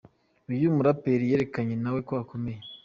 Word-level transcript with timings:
Uyu 0.53 0.75
muraperi 0.75 1.29
yerekanye 1.31 1.75
nawe 1.83 1.99
ko 2.07 2.13
akomeye. 2.23 2.59